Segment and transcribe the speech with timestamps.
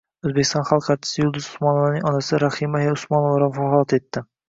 [0.27, 4.31] O‘zbekiston xalq artisti Yulduz Usmonovaning onasi Rahima aya Usmonova vafot etdi